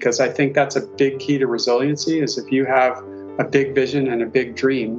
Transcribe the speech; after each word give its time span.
because 0.00 0.18
I 0.18 0.30
think 0.30 0.54
that's 0.54 0.76
a 0.76 0.80
big 0.80 1.18
key 1.18 1.36
to 1.36 1.46
resiliency 1.46 2.20
is 2.20 2.38
if 2.38 2.50
you 2.50 2.64
have 2.64 2.96
a 3.38 3.44
big 3.44 3.74
vision 3.74 4.10
and 4.10 4.22
a 4.22 4.26
big 4.26 4.56
dream, 4.56 4.94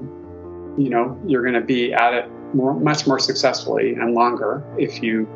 you 0.77 0.89
know, 0.89 1.19
you're 1.25 1.41
going 1.41 1.55
to 1.55 1.61
be 1.61 1.91
at 1.91 2.13
it 2.13 2.29
more, 2.53 2.75
much 2.75 3.07
more 3.07 3.17
successfully 3.17 3.95
and 3.95 4.13
longer 4.13 4.63
if 4.77 5.01
you 5.01 5.27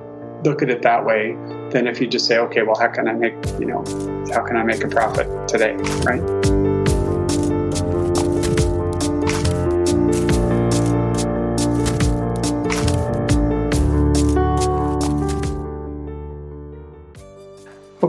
look 0.43 0.61
at 0.61 0.69
it 0.69 0.83
that 0.83 1.03
way 1.03 1.31
than 1.71 1.87
if 1.87 1.99
you 1.99 2.05
just 2.05 2.27
say, 2.27 2.37
okay, 2.37 2.61
well, 2.61 2.77
how 2.79 2.87
can 2.87 3.07
I 3.07 3.13
make, 3.13 3.33
you 3.59 3.65
know, 3.65 3.83
how 4.31 4.45
can 4.45 4.55
I 4.55 4.63
make 4.63 4.83
a 4.83 4.87
profit 4.87 5.47
today, 5.47 5.73
right? 6.03 6.64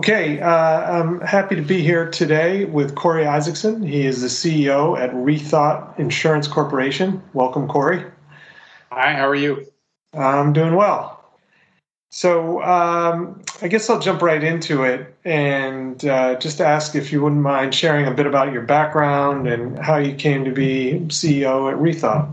Okay, 0.09 0.41
uh, 0.41 1.01
I'm 1.01 1.21
happy 1.23 1.57
to 1.57 1.63
be 1.63 1.83
here 1.83 2.09
today 2.09 2.65
with 2.65 2.95
Cory 2.95 3.27
Isaacson. 3.27 3.83
He 3.83 4.07
is 4.07 4.23
the 4.23 4.29
CEO 4.29 4.97
at 4.97 5.11
Rethought 5.11 5.99
Insurance 5.99 6.47
Corporation. 6.47 7.21
Welcome, 7.33 7.67
Cory. 7.67 8.05
Hi, 8.93 9.15
how 9.15 9.27
are 9.27 9.35
you? 9.35 9.67
I'm 10.15 10.53
doing 10.53 10.77
well. 10.77 11.25
So, 12.11 12.63
um, 12.63 13.43
I 13.63 13.67
guess 13.67 13.91
I'll 13.91 13.99
jump 13.99 14.23
right 14.23 14.45
into 14.45 14.85
it 14.85 15.13
and 15.25 16.05
uh, 16.05 16.37
just 16.37 16.61
ask 16.61 16.95
if 16.95 17.11
you 17.11 17.21
wouldn't 17.21 17.43
mind 17.43 17.75
sharing 17.75 18.07
a 18.07 18.13
bit 18.13 18.27
about 18.27 18.53
your 18.53 18.63
background 18.63 19.49
and 19.49 19.77
how 19.77 19.97
you 19.97 20.15
came 20.15 20.45
to 20.45 20.53
be 20.53 21.01
CEO 21.09 21.69
at 21.69 21.77
Rethought. 21.81 22.33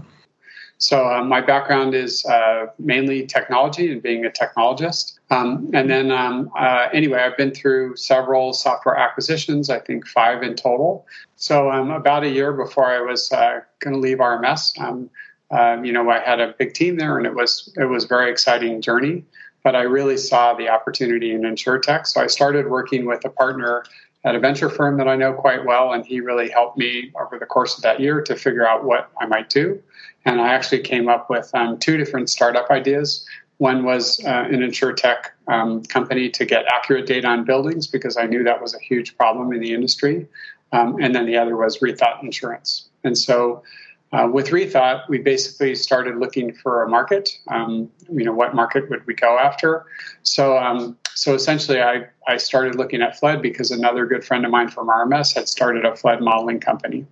So, 0.78 1.12
uh, 1.12 1.24
my 1.24 1.42
background 1.42 1.96
is 1.96 2.24
uh, 2.26 2.68
mainly 2.78 3.26
technology 3.26 3.92
and 3.92 4.00
being 4.00 4.28
a 4.28 4.30
technologist. 4.30 5.18
Um, 5.34 5.70
and 5.74 5.90
then, 5.90 6.12
um, 6.12 6.52
uh, 6.56 6.90
anyway, 6.94 7.20
I've 7.20 7.38
been 7.38 7.52
through 7.52 7.96
several 7.96 8.54
software 8.54 8.96
acquisitions, 8.96 9.70
I 9.70 9.80
think 9.80 10.06
five 10.06 10.44
in 10.44 10.56
total. 10.56 11.08
So, 11.38 11.72
um, 11.72 11.90
about 11.90 12.24
a 12.24 12.30
year 12.30 12.54
before 12.54 12.86
I 12.86 13.02
was 13.02 13.32
uh, 13.32 13.62
going 13.80 13.96
to 13.96 14.00
leave 14.00 14.20
RMS, 14.20 14.80
um, 14.80 15.10
um, 15.50 15.86
you 15.86 15.92
know, 15.92 16.08
I 16.10 16.20
had 16.20 16.40
a 16.40 16.54
big 16.60 16.74
team 16.74 16.98
there, 16.98 17.18
and 17.18 17.26
it 17.26 17.34
was 17.34 17.74
it 17.78 17.86
was 17.86 18.06
very 18.06 18.32
exciting 18.32 18.82
journey. 18.82 19.26
But 19.64 19.76
I 19.76 19.84
really 19.84 20.18
saw 20.18 20.54
the 20.54 20.70
opportunity 20.70 21.32
in 21.32 21.42
insurtech, 21.42 22.06
so 22.06 22.22
I 22.22 22.28
started 22.28 22.70
working 22.70 23.06
with 23.06 23.26
a 23.26 23.30
partner 23.30 23.84
at 24.26 24.36
a 24.36 24.40
venture 24.40 24.70
firm 24.70 24.98
that 24.98 25.08
I 25.08 25.16
know 25.16 25.34
quite 25.34 25.66
well, 25.66 25.94
and 25.94 26.06
he 26.06 26.22
really 26.22 26.50
helped 26.50 26.78
me 26.78 27.12
over 27.20 27.40
the 27.40 27.46
course 27.46 27.76
of 27.76 27.84
that 27.84 28.00
year 28.00 28.22
to 28.22 28.36
figure 28.36 28.68
out 28.68 28.84
what 28.84 29.10
I 29.20 29.26
might 29.26 29.50
do. 29.50 29.82
And 30.26 30.40
I 30.40 30.54
actually 30.54 30.82
came 30.82 31.10
up 31.10 31.30
with 31.30 31.54
um, 31.54 31.78
two 31.78 31.98
different 31.98 32.30
startup 32.30 32.70
ideas 32.70 33.26
one 33.64 33.86
was 33.86 34.20
uh, 34.26 34.46
an 34.52 34.60
insurtech 34.60 35.28
um, 35.48 35.84
company 35.84 36.30
to 36.30 36.44
get 36.44 36.66
accurate 36.68 37.06
data 37.06 37.28
on 37.28 37.46
buildings 37.46 37.88
because 37.88 38.18
I 38.18 38.26
knew 38.26 38.44
that 38.44 38.62
was 38.62 38.76
a 38.76 38.80
huge 38.80 39.16
problem 39.16 39.54
in 39.54 39.62
the 39.62 39.74
industry. 39.74 40.28
Um, 40.74 40.98
and 41.02 41.16
then 41.16 41.26
the 41.26 41.38
other 41.38 41.56
was 41.56 41.80
Rethought 41.80 42.22
Insurance. 42.22 42.90
And 43.06 43.18
so 43.18 43.64
uh, 44.12 44.28
with 44.28 44.50
Rethought, 44.50 45.08
we 45.08 45.18
basically 45.18 45.76
started 45.76 46.18
looking 46.18 46.54
for 46.54 46.84
a 46.84 46.90
market. 46.90 47.40
Um, 47.48 47.90
you 48.12 48.26
know, 48.26 48.34
what 48.34 48.54
market 48.54 48.90
would 48.90 49.08
we 49.08 49.14
go 49.14 49.40
after? 49.40 49.86
So, 50.24 50.58
um, 50.58 50.98
so 51.16 51.34
essentially, 51.34 51.82
I, 51.82 52.08
I 52.28 52.36
started 52.36 52.76
looking 52.76 53.02
at 53.02 53.18
flood 53.18 53.42
because 53.42 53.72
another 53.72 54.06
good 54.06 54.26
friend 54.26 54.44
of 54.44 54.52
mine 54.52 54.68
from 54.68 54.90
RMS 54.90 55.34
had 55.34 55.48
started 55.48 55.86
a 55.86 55.96
flood 55.96 56.22
modeling 56.22 56.60
company, 56.60 57.06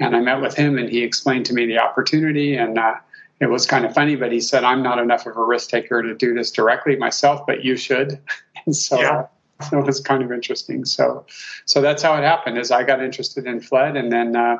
and 0.00 0.16
I 0.16 0.20
met 0.20 0.40
with 0.40 0.54
him, 0.56 0.78
and 0.78 0.88
he 0.88 1.02
explained 1.02 1.44
to 1.46 1.52
me 1.52 1.66
the 1.66 1.78
opportunity, 1.78 2.54
and 2.54 2.78
uh, 2.78 2.94
it 3.40 3.46
was 3.46 3.66
kind 3.66 3.84
of 3.84 3.94
funny, 3.94 4.16
but 4.16 4.32
he 4.32 4.40
said, 4.40 4.64
I'm 4.64 4.82
not 4.82 4.98
enough 4.98 5.26
of 5.26 5.36
a 5.36 5.44
risk 5.44 5.70
taker 5.70 6.02
to 6.02 6.14
do 6.14 6.34
this 6.34 6.50
directly 6.50 6.96
myself, 6.96 7.46
but 7.46 7.64
you 7.64 7.76
should. 7.76 8.18
And 8.66 8.76
so 8.76 9.00
yeah. 9.00 9.26
it 9.72 9.86
was 9.86 10.00
kind 10.00 10.22
of 10.22 10.30
interesting. 10.30 10.84
So, 10.84 11.24
so 11.64 11.80
that's 11.80 12.02
how 12.02 12.16
it 12.16 12.22
happened 12.22 12.58
is 12.58 12.70
I 12.70 12.82
got 12.82 13.00
interested 13.00 13.46
in 13.46 13.60
fled. 13.60 13.96
and 13.96 14.12
then, 14.12 14.36
uh, 14.36 14.56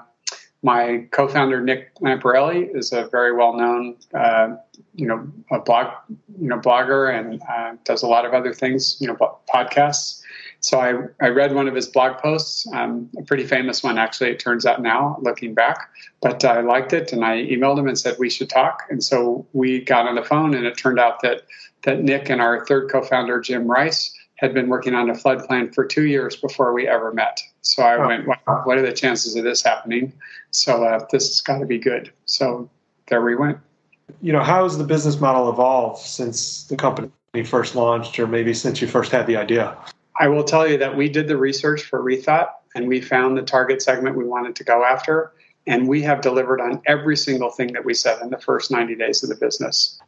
my 0.63 1.07
co-founder 1.13 1.61
Nick 1.61 1.95
Lamparelli 1.97 2.75
is 2.75 2.93
a 2.93 3.07
very 3.09 3.33
well-known, 3.33 3.97
uh, 4.15 4.57
you 4.95 5.07
know, 5.07 5.31
a 5.51 5.61
blog, 5.61 5.93
you 6.41 6.49
know, 6.49 6.59
blogger 6.59 7.17
and 7.17 7.41
uh, 7.49 7.75
does 7.85 8.03
a 8.03 8.07
lot 8.07 8.25
of 8.25 8.35
other 8.35 8.53
things, 8.53 8.97
you 9.01 9.07
know, 9.07 9.17
podcasts. 9.53 10.21
So 10.61 10.81
I, 10.81 11.25
I 11.25 11.29
read 11.29 11.55
one 11.55 11.69
of 11.69 11.75
his 11.75 11.87
blog 11.87 12.19
posts, 12.19 12.67
um, 12.75 13.09
a 13.17 13.23
pretty 13.23 13.47
famous 13.47 13.83
one, 13.83 13.97
actually, 13.97 14.31
it 14.31 14.41
turns 14.41 14.67
out 14.67 14.83
now, 14.83 15.17
looking 15.23 15.55
back. 15.55 15.89
But 16.21 16.45
I 16.45 16.61
liked 16.63 16.93
it 16.93 17.13
and 17.13 17.25
I 17.25 17.45
emailed 17.45 17.79
him 17.79 17.87
and 17.87 17.99
said 17.99 18.17
we 18.19 18.29
should 18.29 18.51
talk. 18.51 18.83
And 18.91 19.03
so 19.03 19.47
we 19.53 19.81
got 19.81 20.07
on 20.07 20.17
the 20.17 20.25
phone, 20.25 20.55
and 20.55 20.67
it 20.67 20.77
turned 20.77 20.99
out 20.99 21.23
that, 21.23 21.43
that 21.85 22.03
Nick 22.03 22.29
and 22.29 22.41
our 22.41 22.67
third 22.67 22.91
co 22.91 23.03
founder, 23.03 23.41
Jim 23.41 23.69
Rice, 23.69 24.13
had 24.37 24.55
been 24.55 24.69
working 24.69 24.95
on 24.95 25.11
a 25.11 25.15
flood 25.15 25.45
plan 25.47 25.71
for 25.73 25.85
two 25.85 26.07
years 26.07 26.37
before 26.37 26.73
we 26.73 26.89
ever 26.89 27.13
met. 27.13 27.41
So 27.63 27.83
I 27.83 28.05
went, 28.05 28.27
wow, 28.27 28.63
what 28.65 28.79
are 28.79 28.83
the 28.83 28.93
chances 28.93 29.37
of 29.37 29.45
this 29.45 29.63
happening? 29.63 30.13
So 30.51 30.85
uh, 30.85 31.07
this 31.11 31.29
has 31.29 31.41
got 31.41 31.59
to 31.59 31.67
be 31.67 31.79
good. 31.79 32.13
So 32.25 32.71
there 33.09 33.23
we 33.23 33.37
went. 33.37 33.59
You 34.23 34.33
know, 34.33 34.43
how 34.43 34.63
has 34.63 34.79
the 34.79 34.85
business 34.85 35.21
model 35.21 35.51
evolved 35.51 36.01
since 36.01 36.65
the 36.65 36.77
company 36.77 37.11
first 37.45 37.75
launched, 37.75 38.19
or 38.19 38.27
maybe 38.27 38.55
since 38.55 38.81
you 38.81 38.89
first 38.89 39.13
had 39.13 39.27
the 39.27 39.37
idea? 39.37 39.77
I 40.19 40.29
will 40.29 40.45
tell 40.45 40.67
you 40.67 40.79
that 40.79 40.97
we 40.97 41.09
did 41.09 41.29
the 41.29 41.37
research 41.37 41.83
for 41.83 42.03
Rethought 42.03 42.51
and 42.75 42.89
we 42.89 43.01
found 43.01 43.37
the 43.37 43.43
target 43.43 43.81
segment 43.83 44.17
we 44.17 44.25
wanted 44.25 44.57
to 44.57 44.65
go 44.65 44.85
after. 44.85 45.33
And 45.67 45.87
we 45.87 46.03
have 46.03 46.21
delivered 46.23 46.61
on 46.61 46.83
every 46.87 47.17
single 47.17 47.51
thing 47.51 47.73
that 47.75 47.85
we 47.85 47.95
said 47.95 48.21
in 48.23 48.31
the 48.31 48.39
first 48.39 48.71
90 48.71 48.95
days 48.97 49.23
of 49.23 49.29
the 49.29 49.37
business. 49.37 50.01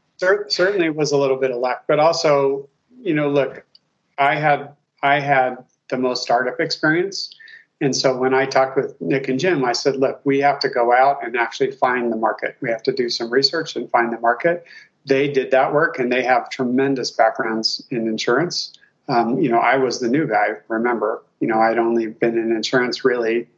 certainly 0.51 0.87
it 0.87 0.97
was 0.97 1.13
a 1.13 1.17
little 1.17 1.37
bit 1.37 1.51
of 1.51 1.59
luck, 1.59 1.85
but 1.87 1.99
also, 1.99 2.69
you 3.01 3.15
know, 3.15 3.29
look, 3.29 3.65
I 4.19 4.37
had 4.37 4.75
I 5.03 5.21
had 5.21 5.65
the 5.89 5.97
most 5.97 6.23
startup 6.23 6.61
experience. 6.61 7.35
And 7.81 7.97
so 7.97 8.17
when 8.17 8.35
I 8.35 8.45
talked 8.45 8.77
with 8.77 9.01
Nick 9.01 9.29
and 9.29 9.41
Jim, 9.41 9.65
I 9.65 9.73
said, 9.73 9.97
look, 9.97 10.21
we 10.25 10.39
have 10.41 10.59
to 10.61 10.69
go 10.69 10.93
out 10.93 11.25
and 11.25 11.37
actually 11.37 11.73
find 11.73 12.13
the 12.13 12.17
market. 12.17 12.57
We 12.61 12.69
have 12.69 12.83
to 12.83 12.93
do 12.93 13.09
some 13.09 13.31
research 13.31 13.77
and 13.77 13.91
find 13.91 14.13
the 14.13 14.21
market. 14.21 14.65
They 15.07 15.33
did 15.33 15.51
that 15.53 15.73
work 15.73 15.99
and 15.99 16.13
they 16.13 16.23
have 16.23 16.51
tremendous 16.51 17.11
backgrounds 17.11 17.83
in 17.91 18.07
insurance 18.07 18.79
um, 19.11 19.41
you 19.41 19.49
know, 19.49 19.59
I 19.59 19.77
was 19.77 19.99
the 19.99 20.09
new 20.09 20.27
guy. 20.27 20.51
Remember, 20.69 21.23
you 21.41 21.49
know, 21.49 21.59
I'd 21.59 21.79
only 21.79 22.07
been 22.07 22.39
in 22.39 22.53
insurance 22.53 23.05
really 23.05 23.49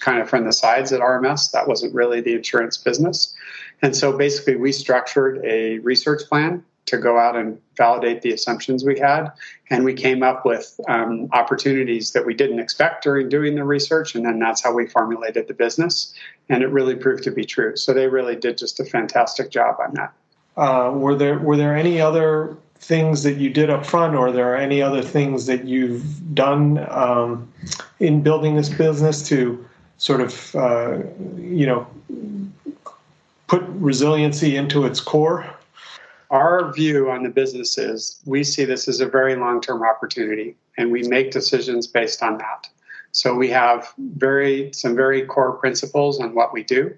kind 0.00 0.20
of 0.20 0.30
from 0.30 0.44
the 0.44 0.52
sides 0.52 0.92
at 0.92 1.00
RMS. 1.00 1.50
That 1.50 1.66
wasn't 1.66 1.94
really 1.94 2.20
the 2.20 2.34
insurance 2.34 2.76
business. 2.76 3.34
And 3.82 3.96
so 3.96 4.16
basically, 4.16 4.56
we 4.56 4.70
structured 4.70 5.44
a 5.44 5.78
research 5.80 6.22
plan 6.28 6.64
to 6.86 6.98
go 6.98 7.18
out 7.18 7.34
and 7.34 7.58
validate 7.76 8.22
the 8.22 8.32
assumptions 8.32 8.84
we 8.84 8.98
had. 8.98 9.32
And 9.70 9.84
we 9.84 9.94
came 9.94 10.22
up 10.22 10.44
with 10.44 10.78
um, 10.86 11.28
opportunities 11.32 12.12
that 12.12 12.24
we 12.24 12.34
didn't 12.34 12.60
expect 12.60 13.02
during 13.02 13.28
doing 13.28 13.54
the 13.54 13.64
research. 13.64 14.14
And 14.14 14.24
then 14.24 14.38
that's 14.38 14.62
how 14.62 14.72
we 14.72 14.86
formulated 14.86 15.48
the 15.48 15.54
business. 15.54 16.14
And 16.50 16.62
it 16.62 16.68
really 16.68 16.94
proved 16.94 17.24
to 17.24 17.30
be 17.30 17.44
true. 17.44 17.74
So 17.76 17.94
they 17.94 18.06
really 18.06 18.36
did 18.36 18.58
just 18.58 18.78
a 18.80 18.84
fantastic 18.84 19.50
job 19.50 19.76
on 19.80 19.94
that. 19.94 20.12
Uh, 20.56 20.92
were 20.94 21.16
there 21.16 21.38
were 21.38 21.56
there 21.56 21.74
any 21.74 22.00
other 22.00 22.56
things 22.86 23.22
that 23.22 23.36
you 23.38 23.48
did 23.48 23.70
up 23.70 23.86
front, 23.86 24.14
or 24.14 24.30
there 24.30 24.52
are 24.52 24.56
any 24.56 24.82
other 24.82 25.02
things 25.02 25.46
that 25.46 25.64
you've 25.64 26.34
done 26.34 26.86
um, 26.90 27.52
in 27.98 28.22
building 28.22 28.56
this 28.56 28.68
business 28.68 29.26
to 29.28 29.64
sort 29.96 30.20
of, 30.20 30.54
uh, 30.54 30.98
you 31.36 31.66
know, 31.66 31.86
put 33.46 33.62
resiliency 33.68 34.56
into 34.56 34.84
its 34.84 35.00
core? 35.00 35.46
Our 36.30 36.72
view 36.72 37.10
on 37.10 37.22
the 37.22 37.30
business 37.30 37.78
is 37.78 38.20
we 38.26 38.44
see 38.44 38.64
this 38.64 38.88
as 38.88 39.00
a 39.00 39.06
very 39.06 39.36
long 39.36 39.60
term 39.60 39.82
opportunity, 39.82 40.54
and 40.76 40.92
we 40.92 41.08
make 41.08 41.30
decisions 41.30 41.86
based 41.86 42.22
on 42.22 42.38
that. 42.38 42.68
So 43.12 43.34
we 43.34 43.48
have 43.50 43.94
very 43.98 44.72
some 44.72 44.96
very 44.96 45.24
core 45.24 45.52
principles 45.52 46.20
on 46.20 46.34
what 46.34 46.52
we 46.52 46.64
do. 46.64 46.94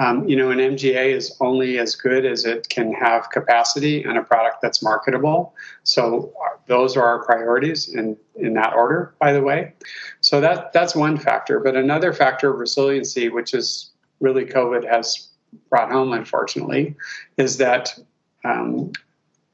Um, 0.00 0.26
you 0.26 0.34
know, 0.34 0.50
an 0.50 0.58
MGA 0.58 1.12
is 1.14 1.36
only 1.40 1.78
as 1.78 1.94
good 1.94 2.24
as 2.24 2.46
it 2.46 2.70
can 2.70 2.90
have 2.94 3.28
capacity 3.28 4.02
and 4.02 4.16
a 4.16 4.22
product 4.22 4.62
that's 4.62 4.82
marketable. 4.82 5.54
So 5.82 6.32
uh, 6.42 6.56
those 6.66 6.96
are 6.96 7.04
our 7.04 7.22
priorities 7.22 7.94
in, 7.94 8.16
in 8.34 8.54
that 8.54 8.72
order, 8.72 9.14
by 9.20 9.34
the 9.34 9.42
way. 9.42 9.74
So 10.22 10.40
that 10.40 10.72
that's 10.72 10.96
one 10.96 11.18
factor. 11.18 11.60
But 11.60 11.76
another 11.76 12.14
factor 12.14 12.50
of 12.50 12.58
resiliency, 12.58 13.28
which 13.28 13.52
is 13.52 13.90
really 14.20 14.46
COVID 14.46 14.90
has 14.90 15.28
brought 15.68 15.92
home, 15.92 16.14
unfortunately, 16.14 16.96
is 17.36 17.58
that 17.58 17.98
um, 18.42 18.92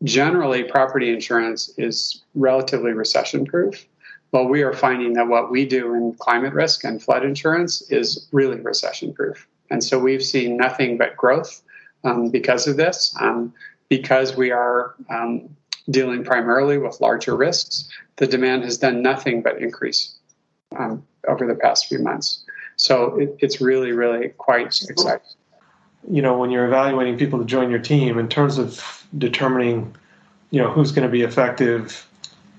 generally 0.04 0.62
property 0.62 1.12
insurance 1.12 1.76
is 1.76 2.22
relatively 2.37 2.92
recession 2.92 3.46
proof. 3.46 3.84
Well, 4.31 4.46
we 4.46 4.62
are 4.62 4.72
finding 4.72 5.14
that 5.14 5.26
what 5.26 5.50
we 5.50 5.66
do 5.66 5.94
in 5.94 6.14
climate 6.20 6.52
risk 6.52 6.84
and 6.84 7.02
flood 7.02 7.25
insurance 7.25 7.90
is 7.90 8.28
really 8.31 8.60
recession 8.60 9.12
proof. 9.12 9.49
And 9.70 9.82
so 9.82 9.98
we've 9.98 10.24
seen 10.24 10.56
nothing 10.56 10.96
but 10.96 11.16
growth 11.16 11.62
um, 12.04 12.30
because 12.30 12.66
of 12.66 12.76
this, 12.76 13.14
um, 13.20 13.52
because 13.88 14.36
we 14.36 14.50
are 14.50 14.94
um, 15.10 15.48
dealing 15.90 16.24
primarily 16.24 16.78
with 16.78 17.00
larger 17.00 17.36
risks. 17.36 17.88
The 18.16 18.26
demand 18.26 18.64
has 18.64 18.78
done 18.78 19.02
nothing 19.02 19.42
but 19.42 19.60
increase 19.60 20.14
um, 20.76 21.04
over 21.28 21.46
the 21.46 21.54
past 21.54 21.86
few 21.86 21.98
months. 21.98 22.44
So 22.76 23.18
it, 23.18 23.36
it's 23.40 23.60
really, 23.60 23.92
really 23.92 24.28
quite 24.30 24.82
exciting. 24.88 25.26
You 26.08 26.22
know, 26.22 26.36
when 26.38 26.50
you're 26.50 26.66
evaluating 26.66 27.18
people 27.18 27.38
to 27.38 27.44
join 27.44 27.70
your 27.70 27.80
team, 27.80 28.18
in 28.18 28.28
terms 28.28 28.58
of 28.58 29.04
determining, 29.18 29.96
you 30.50 30.62
know, 30.62 30.70
who's 30.70 30.92
going 30.92 31.06
to 31.06 31.10
be 31.10 31.22
effective, 31.22 32.06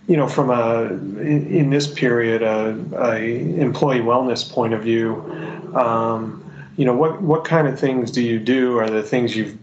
you 0.08 0.18
know, 0.18 0.28
from 0.28 0.50
a 0.50 0.86
in, 0.86 1.48
in 1.48 1.70
this 1.70 1.92
period, 1.92 2.42
a, 2.42 2.78
a, 2.98 3.60
employee 3.60 4.00
wellness 4.00 4.50
point 4.50 4.74
of 4.74 4.82
view, 4.82 5.16
um, 5.76 6.44
you 6.78 6.86
know, 6.86 6.94
what 6.94 7.22
what 7.22 7.44
kind 7.44 7.68
of 7.68 7.78
things 7.78 8.12
do 8.12 8.22
you 8.22 8.40
do? 8.40 8.78
Are 8.78 8.90
the 8.90 9.04
things 9.04 9.36
you've 9.36 9.58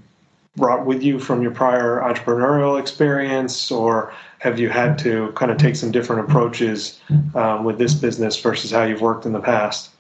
brought 0.57 0.85
with 0.85 1.03
you 1.03 1.19
from 1.19 1.43
your 1.43 1.53
prior 1.53 2.01
entrepreneurial 2.01 2.79
experience, 2.79 3.71
or 3.71 4.13
have 4.41 4.59
you 4.59 4.69
had 4.69 4.99
to 4.99 5.33
kind 5.33 5.51
of 5.51 5.57
take 5.57 5.77
some 5.77 5.91
different 5.91 6.29
approaches 6.29 7.01
um, 7.35 7.65
with 7.65 7.79
this 7.79 7.95
business 7.95 8.39
versus 8.41 8.71
how 8.71 8.83
you've 8.83 9.01
worked 9.01 9.25
in 9.25 9.33
the 9.33 9.41
past? 9.41 9.91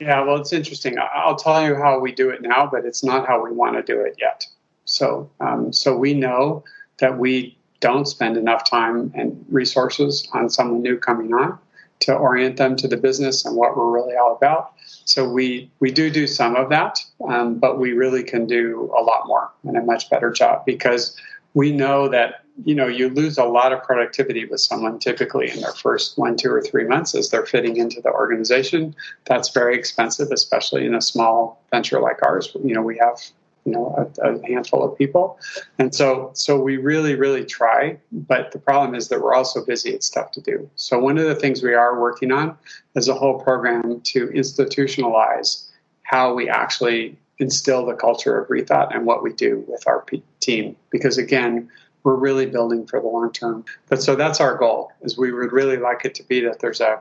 Yeah, 0.00 0.22
well, 0.22 0.36
it's 0.36 0.52
interesting. 0.52 0.96
I'll 1.14 1.36
tell 1.36 1.66
you 1.66 1.76
how 1.76 1.98
we 1.98 2.12
do 2.12 2.28
it 2.30 2.42
now, 2.42 2.68
but 2.70 2.84
it's 2.84 3.02
not 3.02 3.26
how 3.26 3.42
we 3.42 3.50
want 3.50 3.76
to 3.76 3.82
do 3.82 4.00
it 4.00 4.16
yet. 4.20 4.46
So, 4.84 5.30
um, 5.40 5.72
so 5.72 5.96
we 5.96 6.12
know 6.12 6.64
that 6.98 7.18
we 7.18 7.56
don't 7.80 8.06
spend 8.06 8.36
enough 8.36 8.68
time 8.68 9.12
and 9.14 9.44
resources 9.48 10.28
on 10.32 10.50
someone 10.50 10.82
new 10.82 10.98
coming 10.98 11.32
on 11.32 11.58
to 12.04 12.14
orient 12.14 12.56
them 12.56 12.76
to 12.76 12.88
the 12.88 12.96
business 12.96 13.44
and 13.44 13.56
what 13.56 13.76
we're 13.76 13.90
really 13.90 14.16
all 14.16 14.34
about. 14.34 14.72
So 15.04 15.28
we 15.28 15.70
we 15.80 15.90
do 15.90 16.10
do 16.10 16.26
some 16.26 16.56
of 16.56 16.68
that, 16.70 16.98
um, 17.28 17.58
but 17.58 17.78
we 17.78 17.92
really 17.92 18.22
can 18.22 18.46
do 18.46 18.90
a 18.96 19.02
lot 19.02 19.26
more 19.26 19.50
and 19.64 19.76
a 19.76 19.82
much 19.82 20.08
better 20.10 20.30
job 20.30 20.64
because 20.64 21.16
we 21.54 21.70
know 21.72 22.08
that 22.08 22.44
you 22.64 22.74
know 22.74 22.86
you 22.86 23.08
lose 23.08 23.36
a 23.38 23.44
lot 23.44 23.72
of 23.72 23.82
productivity 23.82 24.44
with 24.44 24.60
someone 24.60 24.98
typically 24.98 25.50
in 25.50 25.60
their 25.60 25.72
first 25.72 26.18
one, 26.18 26.36
two, 26.36 26.50
or 26.50 26.62
three 26.62 26.84
months 26.84 27.14
as 27.14 27.30
they're 27.30 27.46
fitting 27.46 27.76
into 27.76 28.00
the 28.00 28.10
organization. 28.10 28.94
That's 29.24 29.50
very 29.50 29.76
expensive, 29.76 30.28
especially 30.30 30.86
in 30.86 30.94
a 30.94 31.00
small 31.00 31.62
venture 31.70 32.00
like 32.00 32.22
ours. 32.22 32.56
You 32.64 32.74
know, 32.74 32.82
we 32.82 32.98
have 32.98 33.18
you 33.64 33.72
know 33.72 33.94
a, 34.22 34.30
a, 34.30 34.46
handful 34.46 34.82
of 34.82 34.96
people. 34.96 35.38
And 35.78 35.94
so 35.94 36.30
so 36.34 36.60
we 36.60 36.76
really 36.76 37.14
really 37.14 37.44
try 37.44 37.98
but 38.12 38.52
the 38.52 38.58
problem 38.58 38.94
is 38.94 39.08
that 39.08 39.20
we're 39.20 39.34
also 39.34 39.64
busy 39.64 39.90
it's 39.90 40.10
tough 40.10 40.32
to 40.32 40.40
do. 40.40 40.68
So 40.76 40.98
one 40.98 41.18
of 41.18 41.26
the 41.26 41.34
things 41.34 41.62
we 41.62 41.74
are 41.74 42.00
working 42.00 42.32
on 42.32 42.56
is 42.94 43.08
a 43.08 43.14
whole 43.14 43.40
program 43.40 44.00
to 44.00 44.28
institutionalize 44.28 45.68
how 46.02 46.34
we 46.34 46.48
actually 46.48 47.16
instill 47.38 47.86
the 47.86 47.94
culture 47.94 48.38
of 48.38 48.48
rethought 48.48 48.94
and 48.94 49.06
what 49.06 49.22
we 49.22 49.32
do 49.32 49.64
with 49.66 49.86
our 49.86 50.02
p- 50.02 50.22
team. 50.40 50.76
Because 50.90 51.18
again 51.18 51.68
we're 52.02 52.16
really 52.16 52.44
building 52.44 52.86
for 52.86 53.00
the 53.00 53.06
long 53.06 53.32
term. 53.32 53.64
But 53.88 54.02
so 54.02 54.14
that's 54.14 54.40
our 54.40 54.56
goal 54.58 54.92
is 55.00 55.16
we 55.16 55.32
would 55.32 55.52
really 55.52 55.78
like 55.78 56.04
it 56.04 56.14
to 56.16 56.22
be 56.22 56.40
that 56.40 56.60
there's 56.60 56.80
a 56.80 57.00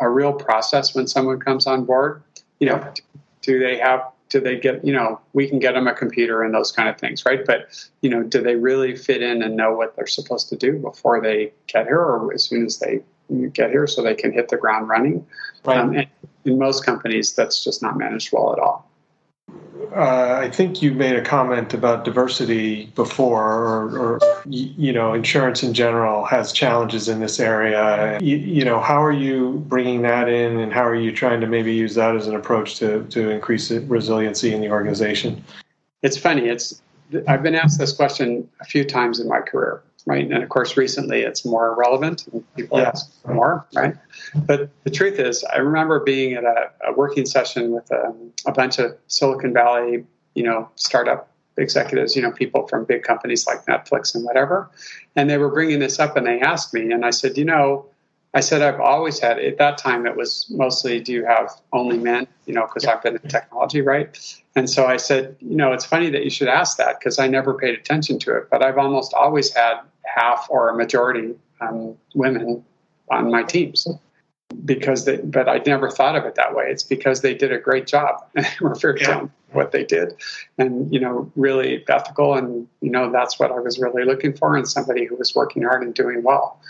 a 0.00 0.08
real 0.08 0.32
process 0.32 0.94
when 0.94 1.06
someone 1.06 1.38
comes 1.38 1.66
on 1.66 1.84
board 1.84 2.22
you 2.58 2.66
know 2.66 2.92
do 3.42 3.58
they 3.58 3.78
have 3.78 4.02
do 4.30 4.40
they 4.40 4.58
get 4.58 4.84
you 4.84 4.92
know 4.92 5.20
we 5.34 5.46
can 5.48 5.58
get 5.58 5.74
them 5.74 5.86
a 5.86 5.94
computer 5.94 6.42
and 6.42 6.54
those 6.54 6.72
kind 6.72 6.88
of 6.88 6.98
things 6.98 7.26
right? 7.26 7.44
But 7.44 7.90
you 8.00 8.08
know 8.08 8.22
do 8.22 8.40
they 8.40 8.56
really 8.56 8.96
fit 8.96 9.22
in 9.22 9.42
and 9.42 9.56
know 9.56 9.74
what 9.74 9.94
they're 9.96 10.06
supposed 10.06 10.48
to 10.48 10.56
do 10.56 10.78
before 10.78 11.20
they 11.20 11.52
get 11.66 11.86
here 11.86 12.00
or 12.00 12.32
as 12.32 12.44
soon 12.44 12.64
as 12.64 12.78
they 12.78 13.00
get 13.52 13.70
here 13.70 13.86
so 13.86 14.02
they 14.02 14.14
can 14.14 14.32
hit 14.32 14.48
the 14.48 14.56
ground 14.56 14.88
running? 14.88 15.26
Right. 15.64 15.78
um, 15.78 15.94
and 15.94 16.08
in 16.46 16.58
most 16.58 16.86
companies 16.86 17.34
that's 17.34 17.62
just 17.62 17.82
not 17.82 17.98
managed 17.98 18.32
well 18.32 18.52
at 18.54 18.58
all 18.58 18.89
uh, 19.94 20.38
I 20.40 20.50
think 20.50 20.82
you 20.82 20.92
made 20.92 21.16
a 21.16 21.22
comment 21.22 21.74
about 21.74 22.04
diversity 22.04 22.86
before, 22.94 23.44
or, 23.44 23.98
or, 23.98 24.42
you 24.46 24.92
know, 24.92 25.14
insurance 25.14 25.62
in 25.62 25.74
general 25.74 26.24
has 26.24 26.52
challenges 26.52 27.08
in 27.08 27.20
this 27.20 27.40
area. 27.40 28.18
You, 28.20 28.36
you, 28.36 28.64
know, 28.64 28.80
how 28.80 29.02
are 29.02 29.12
you 29.12 29.64
bringing 29.68 30.02
that 30.02 30.28
in, 30.28 30.58
and 30.58 30.72
how 30.72 30.84
are 30.84 30.94
you 30.94 31.12
trying 31.12 31.40
to 31.40 31.46
maybe 31.46 31.72
use 31.72 31.94
that 31.96 32.14
as 32.16 32.26
an 32.26 32.34
approach 32.34 32.76
to 32.76 33.04
to 33.04 33.30
increase 33.30 33.70
resiliency 33.70 34.52
in 34.54 34.60
the 34.60 34.70
organization? 34.70 35.44
It's 36.02 36.16
funny. 36.16 36.48
It's 36.48 36.80
I've 37.26 37.42
been 37.42 37.54
asked 37.54 37.78
this 37.78 37.92
question 37.92 38.48
a 38.60 38.64
few 38.64 38.84
times 38.84 39.20
in 39.20 39.28
my 39.28 39.40
career 39.40 39.82
right? 40.10 40.28
And 40.28 40.42
of 40.42 40.48
course, 40.48 40.76
recently 40.76 41.20
it's 41.20 41.44
more 41.44 41.76
relevant 41.76 42.26
people 42.56 42.78
yeah. 42.78 42.88
ask 42.88 43.12
more, 43.28 43.64
right? 43.76 43.94
But 44.34 44.68
the 44.82 44.90
truth 44.90 45.20
is, 45.20 45.44
I 45.44 45.58
remember 45.58 46.00
being 46.00 46.34
at 46.34 46.42
a, 46.42 46.70
a 46.88 46.92
working 46.92 47.24
session 47.24 47.70
with 47.70 47.88
a, 47.92 48.12
a, 48.44 48.50
bunch 48.50 48.80
of 48.80 48.96
Silicon 49.06 49.52
Valley, 49.52 50.04
you 50.34 50.42
know, 50.42 50.68
startup 50.74 51.30
executives, 51.56 52.16
you 52.16 52.22
know, 52.22 52.32
people 52.32 52.66
from 52.66 52.84
big 52.86 53.04
companies 53.04 53.46
like 53.46 53.64
Netflix 53.66 54.12
and 54.12 54.24
whatever. 54.24 54.68
And 55.14 55.30
they 55.30 55.38
were 55.38 55.50
bringing 55.50 55.78
this 55.78 56.00
up 56.00 56.16
and 56.16 56.26
they 56.26 56.40
asked 56.40 56.74
me, 56.74 56.90
and 56.90 57.04
I 57.04 57.10
said, 57.10 57.38
you 57.38 57.44
know, 57.44 57.86
I 58.32 58.40
said, 58.40 58.62
I've 58.62 58.80
always 58.80 59.18
had, 59.18 59.40
at 59.40 59.58
that 59.58 59.76
time, 59.76 60.06
it 60.06 60.16
was 60.16 60.46
mostly, 60.50 61.00
do 61.00 61.12
you 61.12 61.24
have 61.24 61.50
only 61.72 61.98
men? 61.98 62.28
You 62.46 62.54
know, 62.54 62.66
because 62.66 62.84
I've 62.84 63.02
been 63.02 63.16
in 63.16 63.28
technology, 63.28 63.80
right? 63.80 64.16
And 64.54 64.70
so 64.70 64.86
I 64.86 64.98
said, 64.98 65.36
you 65.40 65.56
know, 65.56 65.72
it's 65.72 65.84
funny 65.84 66.10
that 66.10 66.22
you 66.22 66.30
should 66.30 66.48
ask 66.48 66.76
that 66.76 67.00
because 67.00 67.18
I 67.18 67.26
never 67.26 67.54
paid 67.54 67.76
attention 67.76 68.18
to 68.20 68.36
it, 68.36 68.48
but 68.48 68.62
I've 68.62 68.78
almost 68.78 69.14
always 69.14 69.52
had 69.52 69.80
half 70.04 70.46
or 70.48 70.68
a 70.68 70.76
majority 70.76 71.34
um, 71.60 71.96
women 72.14 72.64
on 73.10 73.30
my 73.30 73.42
teams 73.42 73.88
because 74.64 75.04
they, 75.04 75.16
but 75.18 75.48
I 75.48 75.60
never 75.66 75.90
thought 75.90 76.16
of 76.16 76.24
it 76.24 76.36
that 76.36 76.54
way. 76.54 76.66
It's 76.70 76.82
because 76.84 77.22
they 77.22 77.34
did 77.34 77.52
a 77.52 77.58
great 77.58 77.86
job 77.86 78.24
and 78.36 78.46
were 78.60 78.76
very 78.76 79.00
yeah. 79.00 79.26
what 79.52 79.72
they 79.72 79.84
did 79.84 80.14
and, 80.56 80.92
you 80.92 81.00
know, 81.00 81.30
really 81.34 81.84
ethical. 81.88 82.34
And, 82.34 82.68
you 82.80 82.90
know, 82.90 83.10
that's 83.10 83.40
what 83.40 83.50
I 83.50 83.58
was 83.58 83.80
really 83.80 84.04
looking 84.04 84.34
for 84.36 84.56
in 84.56 84.66
somebody 84.66 85.04
who 85.04 85.16
was 85.16 85.34
working 85.34 85.62
hard 85.62 85.82
and 85.82 85.94
doing 85.94 86.22
well. 86.22 86.60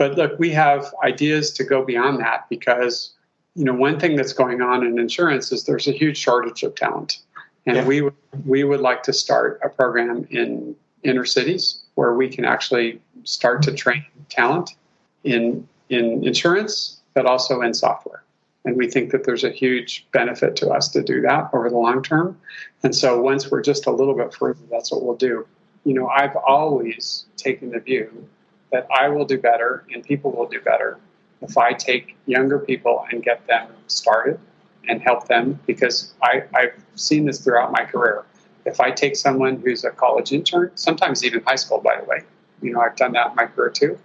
But 0.00 0.16
look, 0.16 0.38
we 0.38 0.48
have 0.52 0.94
ideas 1.04 1.50
to 1.50 1.62
go 1.62 1.84
beyond 1.84 2.20
that 2.20 2.48
because, 2.48 3.12
you 3.54 3.64
know, 3.64 3.74
one 3.74 4.00
thing 4.00 4.16
that's 4.16 4.32
going 4.32 4.62
on 4.62 4.82
in 4.82 4.98
insurance 4.98 5.52
is 5.52 5.64
there's 5.64 5.88
a 5.88 5.92
huge 5.92 6.16
shortage 6.16 6.62
of 6.62 6.74
talent. 6.74 7.18
And 7.66 7.76
yeah. 7.76 7.84
we, 7.84 8.08
we 8.46 8.64
would 8.64 8.80
like 8.80 9.02
to 9.02 9.12
start 9.12 9.60
a 9.62 9.68
program 9.68 10.26
in 10.30 10.74
inner 11.02 11.26
cities 11.26 11.82
where 11.96 12.14
we 12.14 12.30
can 12.30 12.46
actually 12.46 12.98
start 13.24 13.60
to 13.64 13.74
train 13.74 14.06
talent 14.30 14.70
in 15.24 15.68
in 15.90 16.24
insurance, 16.26 17.00
but 17.12 17.26
also 17.26 17.60
in 17.60 17.74
software. 17.74 18.22
And 18.64 18.78
we 18.78 18.88
think 18.88 19.10
that 19.10 19.24
there's 19.24 19.44
a 19.44 19.50
huge 19.50 20.06
benefit 20.12 20.56
to 20.56 20.70
us 20.70 20.88
to 20.92 21.02
do 21.02 21.20
that 21.20 21.50
over 21.52 21.68
the 21.68 21.76
long 21.76 22.02
term. 22.02 22.40
And 22.82 22.96
so 22.96 23.20
once 23.20 23.50
we're 23.50 23.60
just 23.60 23.84
a 23.84 23.90
little 23.90 24.14
bit 24.14 24.32
further, 24.32 24.62
that's 24.70 24.90
what 24.90 25.02
we'll 25.02 25.16
do. 25.16 25.46
You 25.84 25.92
know, 25.92 26.08
I've 26.08 26.36
always 26.36 27.26
taken 27.36 27.72
the 27.72 27.80
view 27.80 28.26
that 28.72 28.86
I 28.90 29.08
will 29.08 29.24
do 29.24 29.38
better 29.38 29.84
and 29.92 30.04
people 30.04 30.30
will 30.30 30.48
do 30.48 30.60
better 30.60 30.98
if 31.42 31.56
I 31.56 31.72
take 31.72 32.16
younger 32.26 32.58
people 32.58 33.04
and 33.10 33.22
get 33.22 33.46
them 33.46 33.68
started 33.86 34.38
and 34.88 35.00
help 35.02 35.26
them 35.28 35.58
because 35.66 36.12
I, 36.22 36.44
I've 36.54 36.74
seen 36.94 37.24
this 37.24 37.40
throughout 37.42 37.72
my 37.72 37.84
career 37.84 38.24
if 38.64 38.80
I 38.80 38.90
take 38.90 39.16
someone 39.16 39.60
who's 39.60 39.84
a 39.84 39.90
college 39.90 40.32
intern, 40.32 40.70
sometimes 40.74 41.24
even 41.24 41.42
high 41.42 41.56
school, 41.56 41.80
by 41.80 41.98
the 41.98 42.04
way, 42.04 42.22
you 42.62 42.72
know, 42.72 42.80
I've 42.80 42.96
done 42.96 43.12
that 43.12 43.30
in 43.30 43.36
my 43.36 43.46
career 43.46 43.70
too, 43.70 43.98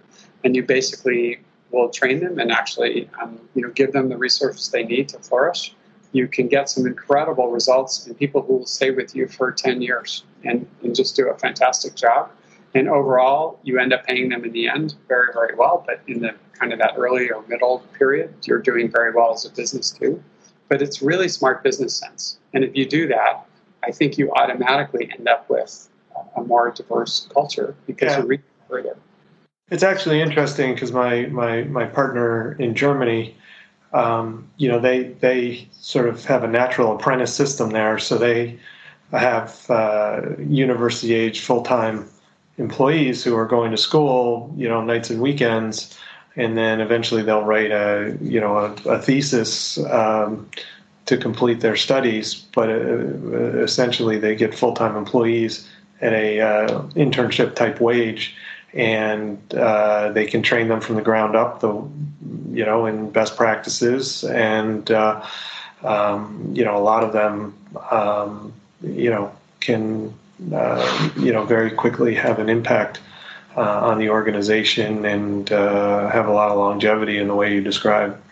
and 0.44 0.56
you 0.56 0.62
basically 0.62 1.40
will 1.70 1.90
train 1.90 2.20
them 2.20 2.38
and 2.38 2.50
actually, 2.50 3.10
um, 3.20 3.38
you 3.54 3.62
know, 3.62 3.70
give 3.70 3.92
them 3.92 4.08
the 4.08 4.16
resources 4.16 4.70
they 4.70 4.84
need 4.84 5.08
to 5.10 5.18
flourish. 5.18 5.74
You 6.12 6.28
can 6.28 6.48
get 6.48 6.70
some 6.70 6.86
incredible 6.86 7.50
results 7.50 8.06
and 8.06 8.16
people 8.16 8.42
who 8.42 8.58
will 8.58 8.66
stay 8.66 8.90
with 8.90 9.14
you 9.14 9.28
for 9.28 9.52
10 9.52 9.82
years 9.82 10.24
and, 10.44 10.66
and 10.82 10.94
just 10.94 11.16
do 11.16 11.28
a 11.28 11.36
fantastic 11.36 11.94
job. 11.94 12.30
And 12.76 12.90
overall, 12.90 13.58
you 13.62 13.78
end 13.78 13.94
up 13.94 14.04
paying 14.06 14.28
them 14.28 14.44
in 14.44 14.52
the 14.52 14.68
end 14.68 14.94
very, 15.08 15.32
very 15.32 15.54
well. 15.54 15.82
But 15.86 16.02
in 16.06 16.20
the 16.20 16.34
kind 16.52 16.74
of 16.74 16.78
that 16.78 16.92
early 16.98 17.30
or 17.30 17.42
middle 17.48 17.78
period, 17.98 18.34
you're 18.42 18.60
doing 18.60 18.90
very 18.90 19.14
well 19.14 19.32
as 19.32 19.46
a 19.46 19.50
business 19.50 19.90
too. 19.90 20.22
But 20.68 20.82
it's 20.82 21.00
really 21.00 21.28
smart 21.28 21.62
business 21.62 21.96
sense. 21.96 22.38
And 22.52 22.64
if 22.64 22.76
you 22.76 22.86
do 22.86 23.08
that, 23.08 23.46
I 23.82 23.92
think 23.92 24.18
you 24.18 24.30
automatically 24.32 25.10
end 25.10 25.26
up 25.26 25.48
with 25.48 25.88
a 26.36 26.42
more 26.42 26.70
diverse 26.70 27.26
culture 27.32 27.74
because 27.86 28.10
yeah. 28.10 28.18
you're 28.18 28.26
reaching 28.26 28.44
further. 28.68 28.96
It's 29.70 29.82
actually 29.82 30.20
interesting 30.20 30.74
because 30.74 30.92
my, 30.92 31.26
my, 31.26 31.62
my 31.62 31.86
partner 31.86 32.52
in 32.58 32.74
Germany, 32.74 33.36
um, 33.94 34.50
you 34.58 34.68
know, 34.68 34.78
they 34.78 35.04
they 35.04 35.66
sort 35.72 36.08
of 36.08 36.24
have 36.26 36.44
a 36.44 36.48
natural 36.48 36.94
apprentice 36.94 37.34
system 37.34 37.70
there, 37.70 37.98
so 37.98 38.18
they 38.18 38.58
have 39.12 39.64
uh, 39.70 40.20
university 40.38 41.14
age 41.14 41.40
full 41.40 41.62
time 41.62 42.06
employees 42.58 43.22
who 43.24 43.36
are 43.36 43.46
going 43.46 43.70
to 43.70 43.76
school, 43.76 44.52
you 44.56 44.68
know, 44.68 44.82
nights 44.82 45.10
and 45.10 45.20
weekends, 45.20 45.96
and 46.36 46.56
then 46.56 46.80
eventually 46.80 47.22
they'll 47.22 47.44
write 47.44 47.70
a 47.70 48.16
you 48.20 48.40
know 48.40 48.56
a, 48.58 48.90
a 48.90 48.98
thesis. 49.00 49.78
Um, 49.86 50.48
to 51.06 51.16
complete 51.16 51.60
their 51.60 51.76
studies, 51.76 52.34
but 52.34 52.68
uh, 52.68 53.62
essentially 53.62 54.18
they 54.18 54.34
get 54.34 54.54
full 54.54 54.74
time 54.74 54.96
employees 54.96 55.68
at 56.00 56.12
a 56.12 56.40
uh, 56.40 56.82
internship 56.94 57.54
type 57.54 57.80
wage, 57.80 58.36
and 58.74 59.38
uh, 59.54 60.10
they 60.10 60.26
can 60.26 60.42
train 60.42 60.68
them 60.68 60.80
from 60.80 60.96
the 60.96 61.02
ground 61.02 61.34
up, 61.34 61.60
the 61.60 61.68
you 62.52 62.64
know, 62.64 62.86
in 62.86 63.10
best 63.10 63.36
practices, 63.36 64.24
and 64.24 64.90
uh, 64.90 65.24
um, 65.84 66.50
you 66.52 66.64
know 66.64 66.76
a 66.76 66.82
lot 66.82 67.02
of 67.04 67.12
them 67.12 67.56
um, 67.90 68.52
you 68.82 69.10
know 69.10 69.32
can 69.60 70.12
uh, 70.52 71.10
you 71.16 71.32
know 71.32 71.44
very 71.44 71.70
quickly 71.70 72.14
have 72.14 72.38
an 72.38 72.48
impact. 72.48 73.00
Uh, 73.56 73.80
on 73.86 73.98
the 73.98 74.10
organization 74.10 75.06
and 75.06 75.48
have 75.48 76.28
a 76.28 76.30
lot 76.30 76.50
of 76.50 76.58
longevity 76.58 77.16
in 77.16 77.26
the 77.26 77.34
way 77.34 77.54
you 77.54 77.62
describe. 77.62 78.22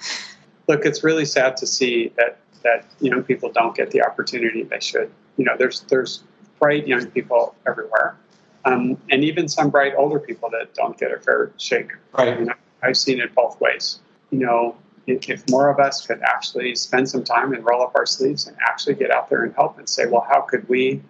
Look, 0.68 0.84
it's 0.84 1.02
really 1.02 1.24
sad 1.24 1.56
to 1.56 1.66
see 1.66 2.12
that 2.18 2.36
that 2.64 2.84
young 3.00 3.22
people 3.22 3.52
don't 3.52 3.76
get 3.76 3.90
the 3.92 4.02
opportunity 4.02 4.64
they 4.64 4.80
should. 4.80 5.10
You 5.36 5.44
know, 5.44 5.56
there's 5.56 5.80
there's 5.82 6.24
bright 6.58 6.88
young 6.88 7.06
people 7.06 7.54
everywhere, 7.66 8.16
um, 8.64 8.98
and 9.10 9.22
even 9.22 9.48
some 9.48 9.70
bright 9.70 9.94
older 9.96 10.18
people 10.18 10.50
that 10.50 10.74
don't 10.74 10.98
get 10.98 11.12
a 11.12 11.18
fair 11.18 11.52
shake. 11.58 11.92
Right. 12.18 12.38
You 12.38 12.46
know, 12.46 12.54
I've 12.82 12.96
seen 12.96 13.20
it 13.20 13.34
both 13.34 13.60
ways. 13.60 14.00
You 14.30 14.40
know, 14.40 14.76
if 15.06 15.48
more 15.48 15.68
of 15.68 15.78
us 15.78 16.06
could 16.06 16.20
actually 16.22 16.74
spend 16.74 17.08
some 17.08 17.22
time 17.22 17.52
and 17.52 17.64
roll 17.64 17.82
up 17.82 17.92
our 17.94 18.06
sleeves 18.06 18.46
and 18.46 18.56
actually 18.60 18.94
get 18.94 19.10
out 19.10 19.30
there 19.30 19.42
and 19.42 19.54
help 19.54 19.78
and 19.78 19.88
say, 19.88 20.06
well, 20.06 20.26
how 20.28 20.40
could 20.40 20.68
we 20.68 21.02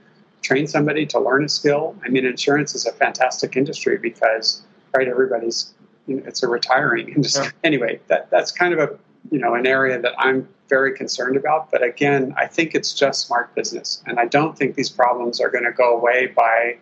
train 0.44 0.68
somebody 0.68 1.06
to 1.06 1.18
learn 1.18 1.44
a 1.44 1.48
skill? 1.48 1.96
I 2.04 2.08
mean, 2.08 2.24
insurance 2.24 2.74
is 2.74 2.86
a 2.86 2.92
fantastic 2.92 3.56
industry 3.56 3.98
because, 3.98 4.62
right, 4.94 5.08
everybody's, 5.08 5.74
you 6.06 6.16
know, 6.16 6.22
it's 6.26 6.42
a 6.42 6.48
retiring 6.48 7.08
industry. 7.08 7.46
Yeah. 7.46 7.50
Anyway, 7.64 8.00
that, 8.06 8.30
that's 8.30 8.52
kind 8.52 8.74
of 8.74 8.78
a, 8.78 8.96
you 9.30 9.38
know, 9.38 9.54
an 9.54 9.66
area 9.66 10.00
that 10.00 10.12
I'm 10.18 10.46
very 10.68 10.94
concerned 10.94 11.36
about. 11.36 11.70
But 11.70 11.82
again, 11.82 12.34
I 12.36 12.46
think 12.46 12.74
it's 12.74 12.92
just 12.92 13.26
smart 13.26 13.54
business. 13.54 14.02
And 14.06 14.20
I 14.20 14.26
don't 14.26 14.56
think 14.56 14.76
these 14.76 14.90
problems 14.90 15.40
are 15.40 15.50
going 15.50 15.64
to 15.64 15.72
go 15.72 15.96
away 15.96 16.26
by 16.26 16.76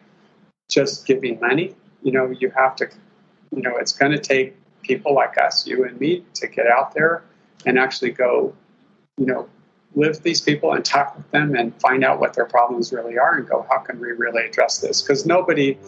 just 0.69 1.07
giving 1.07 1.38
money. 1.40 1.75
You 2.02 2.12
know, 2.12 2.31
you 2.31 2.50
have 2.50 2.75
to, 2.76 2.88
you 3.54 3.62
know, 3.62 3.76
it's 3.76 3.92
going 3.92 4.12
to 4.12 4.19
take 4.19 4.57
people 4.83 5.14
like 5.14 5.38
us, 5.38 5.66
you 5.66 5.85
and 5.85 5.99
me, 6.00 6.25
to 6.35 6.49
get 6.49 6.66
out 6.66 6.95
there 6.95 7.23
and 7.64 7.78
actually 7.78 8.11
go, 8.11 8.52
you 9.16 9.26
know, 9.26 9.49
live 9.95 10.11
with 10.11 10.23
these 10.23 10.41
people 10.41 10.73
and 10.73 10.85
talk 10.85 11.17
with 11.17 11.31
them 11.31 11.55
and 11.55 11.79
find 11.81 12.05
out 12.05 12.21
what 12.21 12.35
their 12.35 12.47
problems 12.47 12.93
really 12.93 13.19
are 13.19 13.37
and 13.37 13.49
go, 13.49 13.67
how 13.71 13.79
can 13.79 14.01
we 14.01 14.13
really 14.13 14.45
address 14.45 14.79
this? 14.79 15.03
Because 15.03 15.27
nobody, 15.27 15.79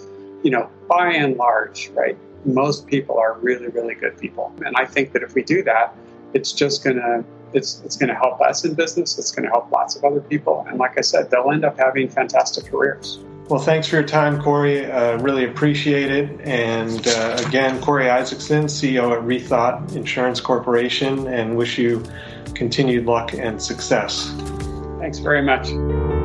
you 0.43 0.51
know, 0.51 0.69
by 0.89 1.13
and 1.13 1.37
large, 1.37 1.91
right, 1.95 2.17
most 2.45 2.87
people 2.87 3.19
are 3.19 3.35
really, 3.39 3.69
really 3.69 3.95
good 3.95 4.19
people. 4.19 4.53
And 4.65 4.77
I 4.77 4.85
think 4.85 5.13
that 5.13 5.23
if 5.23 5.35
we 5.35 5.43
do 5.43 5.63
that, 5.65 5.95
it's 6.35 6.53
just 6.53 6.85
going 6.85 6.97
to 6.97 7.25
it's, 7.55 7.81
it's 7.85 7.97
going 7.97 8.09
to 8.09 8.17
help 8.17 8.41
us 8.41 8.65
in 8.65 8.75
business. 8.75 9.17
It's 9.17 9.31
going 9.31 9.45
to 9.45 9.49
help 9.49 9.71
lots 9.71 9.95
of 9.95 10.05
other 10.05 10.21
people. 10.21 10.67
And 10.69 10.77
like 10.77 10.99
I 10.99 11.03
said, 11.03 11.31
they'll 11.31 11.53
end 11.53 11.65
up 11.65 11.79
having 11.79 12.09
fantastic 12.09 12.67
careers. 12.67 13.21
Well, 13.49 13.61
thanks 13.61 13.89
for 13.89 13.97
your 13.97 14.07
time, 14.07 14.41
Cory. 14.41 14.91
Uh, 14.91 15.19
really 15.19 15.45
appreciate 15.45 16.11
it. 16.11 16.41
And 16.41 17.07
uh, 17.07 17.43
again, 17.47 17.79
Cory 17.83 18.09
Isaacson, 18.09 18.65
CEO 18.65 19.13
at 19.13 19.23
Rethought 19.23 19.95
Insurance 19.95 20.41
Corporation, 20.41 21.27
and 21.27 21.57
wish 21.57 21.77
you 21.77 22.03
continued 22.55 23.05
luck 23.05 23.35
and 23.35 23.63
success. 23.63 24.35
Thanks 24.99 25.19
very 25.19 25.43
much. 25.43 26.24